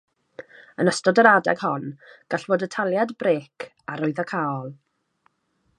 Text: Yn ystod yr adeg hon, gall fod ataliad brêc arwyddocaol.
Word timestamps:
Yn 0.83 0.89
ystod 0.91 1.21
yr 1.23 1.29
adeg 1.31 1.61
hon, 1.65 1.85
gall 2.35 2.45
fod 2.49 2.65
ataliad 2.69 3.15
brêc 3.25 3.69
arwyddocaol. 3.97 4.71